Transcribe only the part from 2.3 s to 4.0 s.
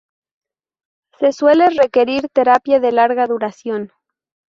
terapia de larga duración.